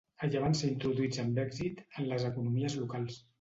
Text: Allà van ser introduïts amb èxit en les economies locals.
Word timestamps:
Allà 0.27 0.39
van 0.43 0.55
ser 0.61 0.69
introduïts 0.75 1.21
amb 1.25 1.37
èxit 1.43 1.85
en 1.99 2.09
les 2.13 2.27
economies 2.31 2.79
locals. 2.81 3.23